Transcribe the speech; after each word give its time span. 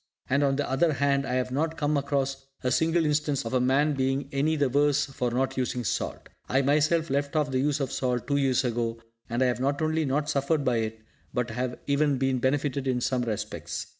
And, 0.27 0.41
on 0.43 0.55
the 0.55 0.67
other 0.67 0.93
hand, 0.93 1.27
I 1.27 1.33
have 1.35 1.51
not 1.51 1.77
come 1.77 1.95
across 1.95 2.47
a 2.63 2.71
single 2.71 3.05
instance 3.05 3.45
of 3.45 3.53
a 3.53 3.61
man 3.61 3.93
being 3.93 4.29
any 4.31 4.55
the 4.55 4.67
worse 4.67 5.05
for 5.05 5.29
not 5.29 5.57
using 5.57 5.83
salt. 5.83 6.27
I 6.49 6.63
myself 6.63 7.11
left 7.11 7.35
off 7.35 7.51
the 7.51 7.59
use 7.59 7.79
of 7.79 7.91
salt 7.91 8.25
two 8.25 8.37
years 8.37 8.63
ago, 8.63 8.99
and 9.29 9.43
I 9.43 9.45
have 9.45 9.59
not 9.59 9.79
only 9.79 10.05
not 10.05 10.27
suffered 10.27 10.65
by 10.65 10.77
it, 10.77 11.01
but 11.35 11.51
have 11.51 11.77
even 11.85 12.17
been 12.17 12.39
benefitted 12.39 12.87
in 12.87 12.99
some 12.99 13.21
respects. 13.21 13.85